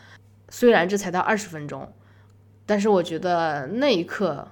[0.49, 1.91] 虽然这才到二十分钟。
[2.67, 4.47] 但是我觉得那一刻，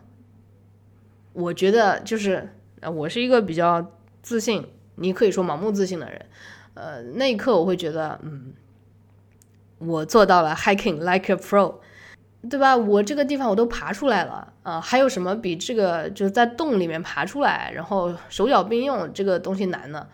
[1.33, 2.47] 我觉得就是
[2.79, 6.25] 呃，我是一个比较自信，你可以说盲目自信的人。
[6.75, 8.53] 呃，那一刻我会觉得，嗯，
[9.79, 11.77] 我做到了 hiking like a pro，
[12.49, 12.75] 对吧？
[12.75, 20.07] 我这个地方我都爬出来了，啊，还有什么比这个就是在洞里面爬出来，然后手脚并用这个东西难呢？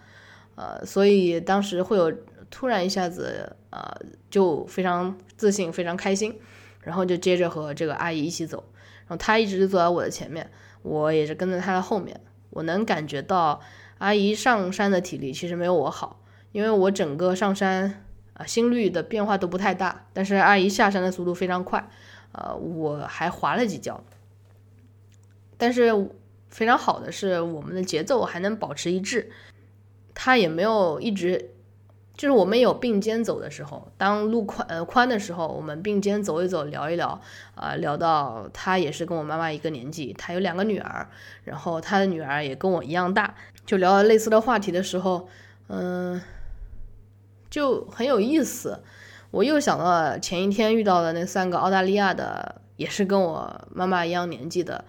[0.55, 2.13] 呃，所以当时会有
[2.49, 3.81] 突然一下子，呃，
[4.29, 6.37] 就非常自信，非常开心。
[6.81, 8.63] 然后就接着和这个阿姨一起走，
[9.05, 10.49] 然后她一直坐在我的前面，
[10.81, 12.19] 我也是跟在她的后面。
[12.51, 13.59] 我能感觉到
[13.97, 16.21] 阿姨上山的体力其实没有我好，
[16.53, 21.85] 因为我整个上山啊心率的变化都不太大，但是阿姨下山的速度非常快，
[22.31, 24.03] 呃，我还滑了几跤。
[25.57, 25.91] 但是
[26.49, 29.31] 非常好的是我们的节奏还能保持一致，
[30.13, 31.51] 她也没有一直。
[32.15, 37.21] 就是我们有并肩走的时候，当路宽呃宽的时候，我们并肩走一走，聊一聊，
[37.55, 41.07] 啊，聊到他也是跟我妈妈一个年纪，他有两个女儿，
[41.45, 45.29] 然后他的女儿也跟我一样大，就聊到类似的话题的时候，
[45.67, 46.21] 嗯，
[47.49, 48.83] 就很有意思。
[49.31, 54.83] 我又想到前一天遇到的那三个澳大利亚的，也是跟我妈妈一样年纪的，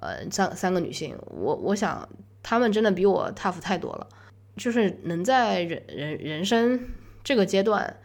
[0.00, 2.08] 呃，三三个女性，我我想
[2.42, 4.06] 她们真的比我 tough 太多了。
[4.56, 6.80] 就是能在人人人生
[7.22, 7.96] 这个阶段，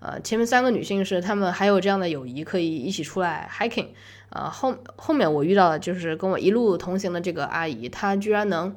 [0.00, 3.86] 呃，前面三个女性是她们还有这样的友谊可以一起出来 hiking，
[4.30, 8.74] 呃，后后面我遇到的就是跟我一路同行的这个阿姨，她居然能，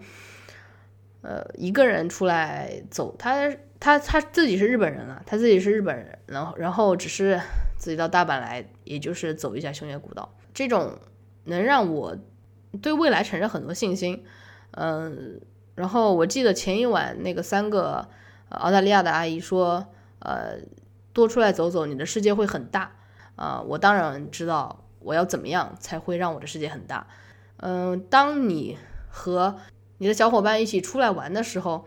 [1.23, 7.41] 呃，一个人出来走，他他他自己是日本人了，他自己是日本人，然后然后只是
[7.77, 10.99] 自己到大阪来，也就是走一下熊野古道，这种
[11.45, 12.15] 能让我
[12.81, 14.23] 对未来产生很多信心，
[14.71, 15.41] 嗯。
[15.75, 18.07] 然后我记得前一晚那个三个
[18.49, 19.87] 澳大利亚的阿姨说，
[20.19, 20.59] 呃，
[21.13, 22.91] 多出来走走，你的世界会很大。
[23.35, 27.07] 啊，我当然知道我要怎么样才会让我的世界很大。
[27.57, 28.77] 嗯，当你
[29.09, 29.57] 和
[30.03, 31.85] 你的小伙伴一起出来玩的时候，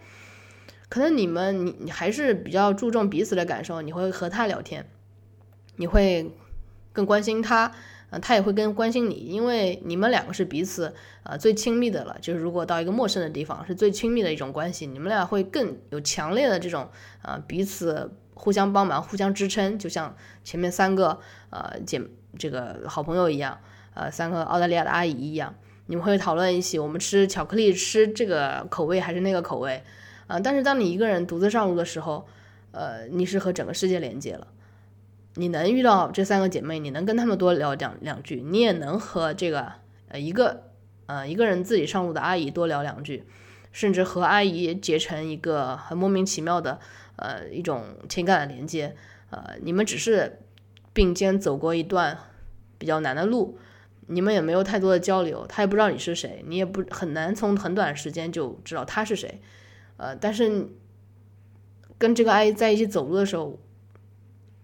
[0.88, 4.88] 可能你们你你还是比较注重彼此的感受，你会和他聊天，
[5.76, 6.35] 你会
[6.94, 7.72] 更关心他。
[8.09, 12.16] 啊，他也会更关心你，因为你们两个是彼此呃最亲密的了。
[12.22, 16.88] 就是如果到一个陌生的地方，是最亲密的一种关系，你们俩会更有强烈的这种
[17.22, 21.18] 呃彼此互相帮忙、互相支撑，就像前面三个
[21.50, 22.00] 呃姐
[22.38, 23.59] 这个好朋友一样，
[23.92, 29.83] 呃三个澳大利亚的阿姨一样，你们会讨论一起我们吃巧克力吃这个口味还是那个口味
[30.27, 30.38] 啊。
[30.40, 32.27] 但是当你一个人独自上路的时候，
[32.72, 34.49] 呃，你是和整个世界连接了。
[35.35, 39.72] 你能遇到这三个姐妹，你能跟她们多聊两两句，你也能和这个
[40.09, 40.70] 呃一个
[41.07, 43.25] 呃一个人自己上路的阿姨多聊两句，
[43.70, 46.81] 甚至和阿姨结成一个很莫名其妙的
[47.16, 48.96] 呃一种情感的连接。
[49.29, 50.40] 呃，你们只是
[50.92, 52.16] 并肩走过一段
[52.79, 53.59] 比较难的路，
[54.07, 59.40] 你们也没有太多的交流，他也不知道你是谁，你也不很难从很短时间就知道他是谁。
[59.97, 60.69] 呃，但是
[61.99, 63.59] 跟这个阿姨在一起走路的时候。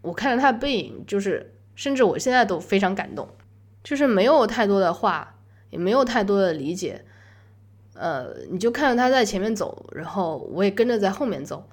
[0.05, 3.29] 我看着她的背影，就是甚至我现在都非常感动，
[3.85, 5.39] 就是没有太多的话，
[5.71, 7.05] 也没有太多的理解，
[7.95, 11.69] 呃，你就看着他在前面走，然后我也跟着在后面走。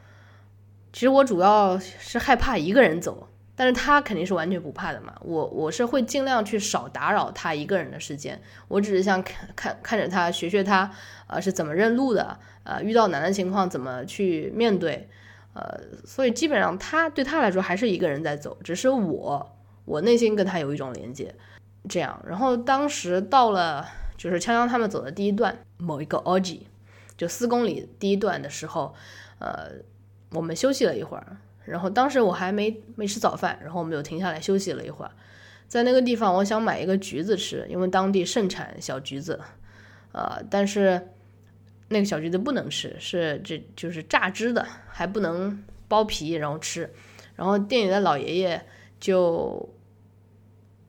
[0.93, 3.28] 其实我主要是害怕一个人走，
[3.59, 5.13] 但是他肯定是完全不怕的嘛。
[5.19, 10.89] 我我是会尽量去少打扰他一个人的时间，我只是想看看看着他，学学他，
[11.27, 15.09] 呃，是怎么认路的，呃，遇到难的情况怎么去面对。
[15.51, 21.35] 呃，所以基本上他对他来说还是一个人在走，只是我我内心跟他有一种连接，
[21.89, 22.17] 这样。
[22.25, 26.61] 然后当时到了就是锵锵他们走的第一段某一个 OG，
[27.17, 28.95] 就四公里第一段的时候，
[29.39, 29.69] 呃，
[30.31, 31.35] 我们休息了一会儿，
[31.69, 35.11] 然后当时我还没没吃早饭，然后我们就停下来休息了一会儿，
[35.67, 39.39] 在那个地方我想买一个橘子吃，因为当地盛产小橘子，
[40.11, 41.07] 呃，但是。
[41.91, 46.87] 那个小橘子不能吃，是这就是榨汁的，还不能剥皮然后吃。
[47.35, 48.63] 然后店里的老爷爷
[48.99, 49.67] 就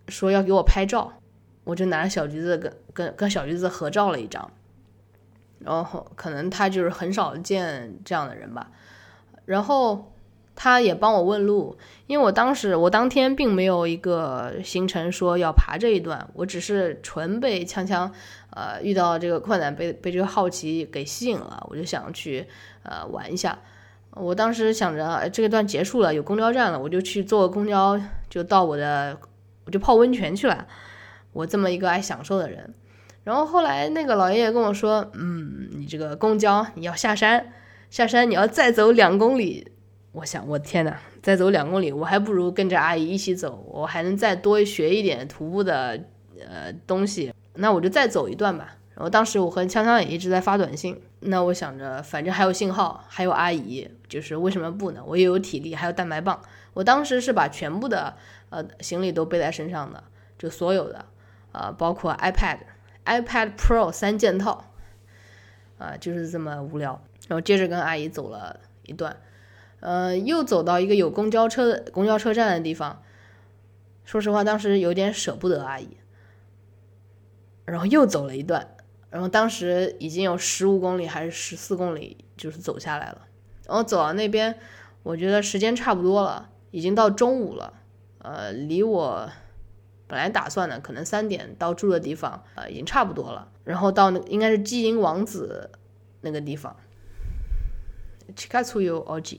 [0.09, 1.11] 说要给我拍照，
[1.65, 4.51] 我就拿着小橘子跟跟跟小橘子合照了一张。
[5.61, 8.71] 然后可能他就是很少见这样的人吧。
[9.47, 10.13] 然后。
[10.63, 11.75] 他也帮我问路，
[12.07, 18.11] 因为我当时我当天并没有一个行程说要爬这一段，我只是纯被锵锵，
[18.51, 22.47] 呃，遇到这个困难被被这个好奇给吸引了，我就想去
[22.83, 23.59] 呃玩一下。
[24.11, 29.17] 我当时想着这个段结束了，有公交站了，我就去坐公交就到我的，
[29.65, 30.67] 我就泡温泉去了。
[31.33, 32.75] 我这么一个爱享受的人，
[33.25, 37.51] 然后后来那个老爷爷跟我说，嗯，你这个公交你要下山，
[37.89, 39.73] 下山你要再走两公里。
[40.13, 46.03] 我想，我天哪，再走两公里，我还不如跟着阿姨一起走，我还能再多学一点徒步的
[46.41, 47.33] 呃东西。
[47.55, 48.77] 那我就再走一段吧。
[48.95, 51.01] 然后当时我和锵锵也一直在发短信。
[51.21, 55.03] 那我想着，反正还有信号，还有阿姨，就是为什么不呢？
[55.07, 56.41] 我也有体力，还有蛋白棒。
[56.73, 58.17] 我当时是把全部的
[58.49, 60.03] 呃行李都背在身上的，
[60.39, 61.05] 就所有的，
[61.53, 62.59] 呃，包括 iPad、
[63.05, 64.65] iPad Pro 三件套，
[65.79, 67.01] 啊，就是这么无聊。
[67.29, 69.17] 然后接着跟阿姨走了一段。
[69.81, 73.03] 呃，又走到一个有公交车的公交车站的地方，
[74.05, 75.97] 说实话，当时有点舍不得阿姨。
[77.65, 78.75] 然后又走了一段，
[79.11, 83.29] 然后当时已经有十五公里还是十四公里，就是走下来了。
[83.67, 84.59] 然后走到那边，
[85.05, 87.75] 我觉得时间差不多了，已经到中午了。
[88.19, 89.31] 呃，离我
[90.09, 93.53] 本来打算的可能三点到住的地方，呃，已经差不多了。
[93.63, 95.71] 然后到那应该是基因王子
[96.23, 96.75] 那个地方
[98.35, 99.39] ，Chikatsuyo Oji。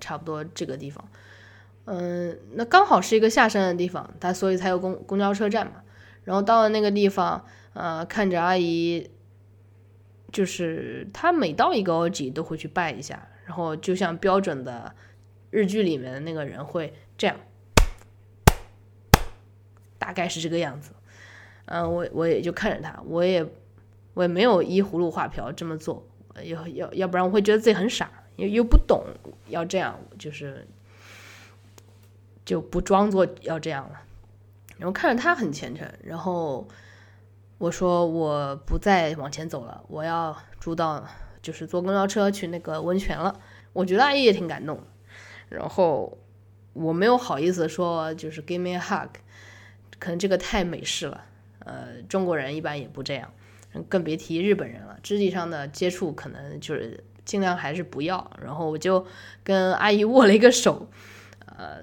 [0.00, 1.08] 差不多这个地方，
[1.84, 5.82] 嗯，那刚好是一个下山的地方，它所以才有公公交车站嘛。
[6.24, 9.10] 然后到了那个地方，呃，看着阿姨，
[10.32, 14.94] 就是她每到一个 OG 都会去拜一下，然后就像标准的
[15.50, 17.36] 日剧里面的那个人会这样，
[19.98, 20.92] 大概是这个样子。
[21.66, 23.46] 嗯，我我也就看着他，我也
[24.14, 26.06] 我也没有依葫芦画瓢这么做，
[26.42, 28.10] 要要要不然我会觉得自己很傻。
[28.36, 29.04] 又又不懂
[29.48, 30.66] 要这样，就是
[32.44, 34.02] 就不装作要这样了。
[34.76, 36.66] 然后看着他很虔诚，然后
[37.58, 41.06] 我说我不再往前走了，我要住到
[41.40, 43.40] 就是坐公交车去那个温泉了。
[43.72, 44.82] 我觉得阿姨也挺感动。
[45.48, 46.18] 然后
[46.72, 49.10] 我没有好意思说就是 give me a hug，
[50.00, 51.24] 可能这个太美式了。
[51.60, 53.32] 呃，中国人一般也不这样，
[53.88, 54.98] 更别提日本人了。
[55.02, 57.04] 肢体上的接触可能就是。
[57.24, 59.06] 尽量还是不要，然后我就
[59.42, 60.88] 跟阿姨握了一个手，
[61.46, 61.78] 呃，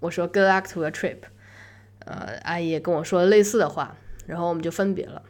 [0.00, 1.18] 我说 Good luck to your trip，
[2.00, 5.22] 呃，阿姨也跟我说类似的话，然后我们就分别了。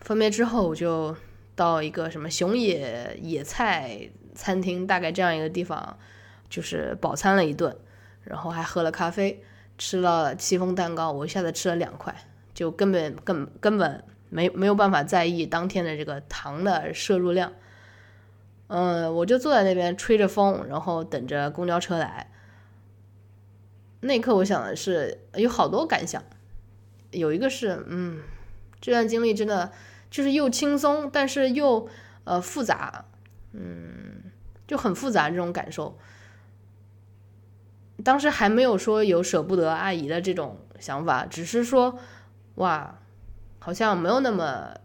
[0.00, 1.14] 分别之后，我就
[1.54, 5.98] 到一个什么熊野野菜餐厅，大概这样一个地方，
[6.48, 7.76] 就是饱餐了一顿，
[8.24, 9.44] 然后还喝了咖啡，
[9.78, 12.14] 吃了戚风蛋糕，我一下子吃了两块，
[12.52, 17.52] 就根本根根本没没有办法在意当天的这个糖的摄入量。
[18.74, 22.30] 嗯，我就坐在那边吹着风，然后等着公交车来。
[24.00, 26.24] 那一刻，我想的是有好多感想，
[27.10, 28.22] 有一个是，嗯，
[28.80, 29.72] 这段经历真的
[30.10, 31.86] 就是又轻松，但是又
[32.24, 33.04] 呃复杂，
[33.52, 34.22] 嗯，
[34.66, 35.98] 就很复杂这种感受。
[38.02, 41.98] 当时还没有说有舍不得阿姨的这种想法，只是说，
[42.54, 42.98] 哇，
[43.58, 44.76] 好像没有那么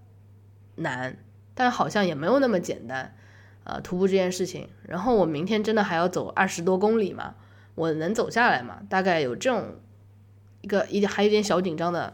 [0.76, 1.18] 难，
[1.54, 3.14] 但好像也没有那么简单。
[3.70, 7.36] 呃，徒步这件事情，然后我明天真的还要走二十多公里嘛？
[7.76, 8.82] 我能走下来吗？
[8.88, 9.76] 大概有这种
[10.62, 12.14] 一个一点还有点小紧张的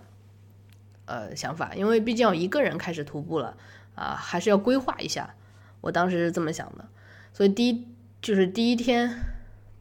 [1.06, 3.56] 呃想法，因为毕竟要一个人开始徒步了
[3.94, 5.36] 啊，还是要规划一下。
[5.82, 6.88] 我当时是这么想的，
[7.32, 7.88] 所以第一
[8.20, 9.12] 就是第一天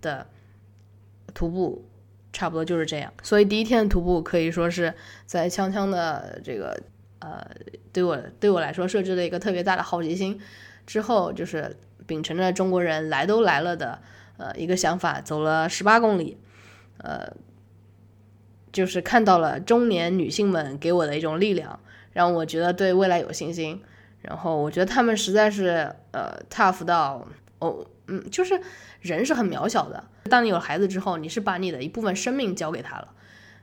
[0.03, 0.27] 的
[1.33, 1.89] 徒步
[2.35, 3.11] 差不多就是这样。
[3.23, 4.93] 所以第一天的徒步可以说是
[5.25, 6.79] 在锵锵的这个
[7.21, 7.43] 呃
[7.95, 10.39] 对我对我来说设置了一个特别大的好奇心。
[10.87, 11.77] 之后就是
[12.07, 14.01] 秉承着中国人来都来了的
[14.37, 16.39] 呃一个想法，走了十八公里，
[16.99, 17.33] 呃，
[18.73, 21.79] 就是看到了中年女性们给我的一种力量，
[22.13, 23.83] 让我觉得对未来有信心。
[24.23, 27.27] 然后我觉得他们实在是呃 tough 到
[27.59, 28.61] 哦嗯，就是
[29.01, 30.05] 人是很渺小的。
[30.31, 33.09] 当你有了孩子之后，你是把你的一部分生命交给他了，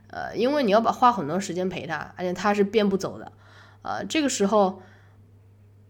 [0.08, 3.32] 呃，因为你要把花很多时间陪他，而且他是变不走的，
[3.80, 4.82] 呃，这个时候，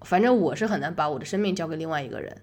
[0.03, 2.41] 反正我是很难把我的生命交给另外一个人。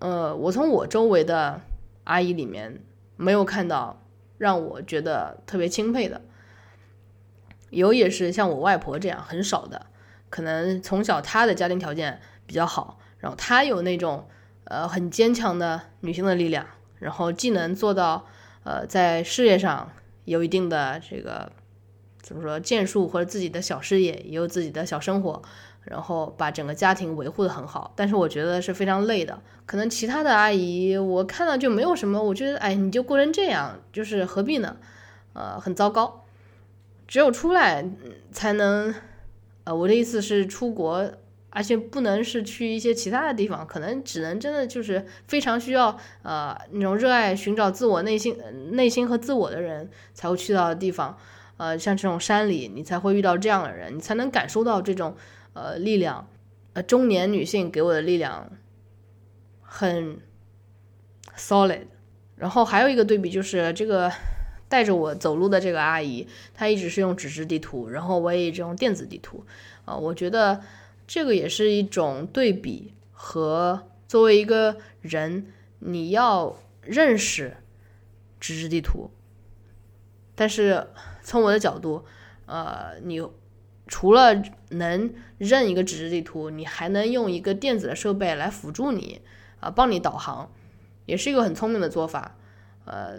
[0.00, 1.60] 呃，我从我周围的
[2.04, 2.82] 阿姨里面
[3.16, 4.02] 没有看到
[4.38, 6.22] 让我觉得特别钦佩的，
[7.68, 9.86] 有也是像我外婆这样很少的，
[10.30, 14.26] 可能从小她的家庭条件比较好，然后她有那种
[14.64, 16.66] 呃很坚强的女性的力量，
[16.98, 18.26] 然后既能做到
[18.64, 19.92] 呃在事业上
[20.24, 21.52] 有一定的这个
[22.22, 25.42] 怎么说建树或者自己的小事业，也有自己的小生活。
[25.84, 29.40] 然后把整个家庭维护的很好，但是我觉得是非常累的。
[29.66, 34.76] 可能其他的阿姨我看到就没有什么，我觉得哎，你就过成这样，就是何必呢？
[35.32, 36.24] 呃，很糟糕。
[37.06, 37.88] 只有出来
[38.30, 38.94] 才能，
[39.64, 41.10] 呃，我的意思是出国，
[41.50, 48.36] 而且不能是去一些其他的地方，可能只能真的就是非常需要呃那种热爱寻找自我内心、
[48.72, 51.16] 内心和自我的人才会去到的地方。
[51.56, 55.16] 呃，像这种山里，你才会遇到这样的人，你才能感受到这种。
[55.60, 56.26] 呃，力量，
[56.72, 58.50] 呃，中年女性给我的力量
[59.60, 60.18] 很
[61.36, 61.82] solid。
[62.36, 64.10] 然后还有一个对比就是这个
[64.70, 69.44] 带着我走路的这个阿姨，她一直是用纸质地图，然后我也一直用电子地图。
[69.84, 70.62] 啊，我觉得
[71.06, 77.58] 这个也是一种对比和作为一个人，你要认识
[78.40, 79.10] 纸质地图，
[80.34, 80.86] 但是
[81.22, 82.06] 从我的角度，
[82.46, 83.22] 呃，你。
[83.90, 89.20] 除了能认一个纸质地图，你还能用一个电子的设备来辅助你，
[89.58, 90.50] 啊，帮你导航，
[91.06, 92.36] 也是一个很聪明的做法。
[92.84, 93.18] 呃，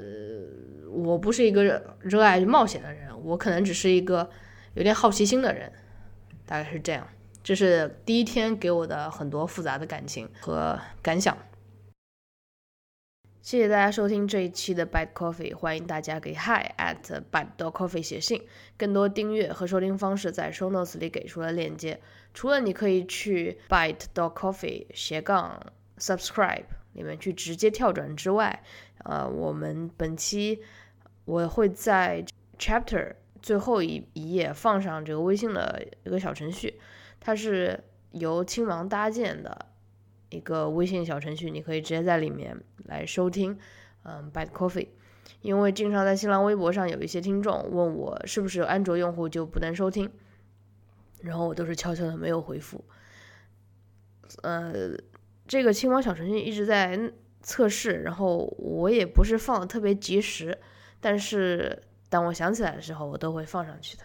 [0.89, 1.63] 我不是一个
[1.99, 4.29] 热爱冒险的人，我可能只是一个
[4.73, 5.71] 有点好奇心的人，
[6.45, 7.05] 大概是这样。
[7.43, 11.37] 这是第一天给我的很多复杂的感情和感想。
[13.41, 18.43] 谢谢大家收听这一期的 Bite Coffee，欢迎大家给 Hi at Bite Dog Coffee 写信。
[18.77, 21.99] 更多订阅和收听方式在 Show Notes 里给出了链接。
[22.35, 25.59] 除了你可以去 Bite Dog Coffee 斜杠
[25.97, 28.61] Subscribe 里面去直接跳转之外，
[29.05, 30.61] 呃，我们本期
[31.25, 32.23] 我会在
[32.59, 36.79] Chapter 最后一一页放上这个微信的一个小程序，
[37.19, 39.65] 它是由青芒搭建的。
[40.31, 43.59] 一个微信小程序，你可以直接在里面来收听，
[44.03, 44.87] 嗯，Bad Coffee。
[45.41, 50.09] 因为经常在新浪微博上有一些听众问我是不是安卓用户就不能收听，
[51.21, 52.83] 然后我都是悄悄的没有回复。
[54.41, 54.91] 呃，
[55.47, 57.11] 这个青蛙小程序一直在
[57.41, 60.57] 测试，然后我也不是放的特别及时，
[60.99, 64.03] 但是当我想起来的时候，我都会放上去的。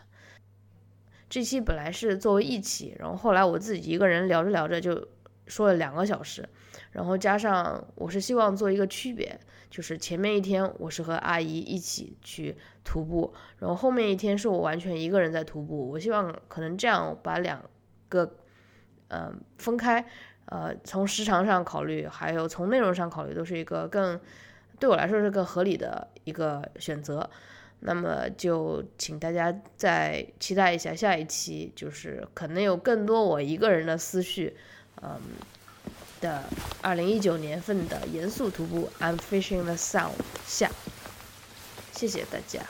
[1.28, 5.06] 这期本来是作为一期，然后后来我自己一个人聊着聊着就。
[5.46, 6.48] 说了两个小时，
[6.92, 9.38] 然后加上我是希望做一个区别，
[9.70, 15.90] 就是前面一天我是和阿姨一起去徒步，然后后面一天是我完全一个人在徒步。
[15.90, 17.62] 我希望可能这样把两
[18.08, 18.36] 个
[19.08, 20.04] 嗯分开，
[20.46, 24.20] 呃，从时长上考虑，还有从内容上考虑，都是一个更
[24.80, 27.28] 对我来说是更合理的一个选择。
[27.80, 34.56] 那么就请大家再期待一下下一期，就是可能有更多我一个人的思绪。
[35.02, 35.20] 嗯
[36.20, 36.44] 的
[36.80, 40.10] 二零一九年份的严肃徒步，I'm fishing the sun
[40.46, 40.70] 下，
[41.92, 42.60] 谢谢大家。